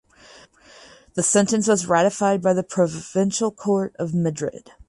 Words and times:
The 1.13 1.21
sentence 1.21 1.67
was 1.67 1.85
ratified 1.85 2.41
by 2.41 2.53
the 2.53 2.63
Provincial 2.63 3.51
Court 3.51 3.95
of 3.99 4.15
Madrid. 4.15 4.71